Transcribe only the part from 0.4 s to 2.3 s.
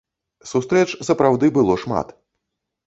Сустрэч сапраўды было шмат.